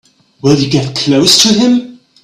Will 0.41 0.55
you 0.55 0.67
get 0.67 0.95
close 0.95 1.43
to 1.43 1.49
him? 1.49 1.99